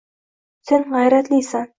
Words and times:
Sen 0.69 0.85
g‘ayratlisan! 0.95 1.69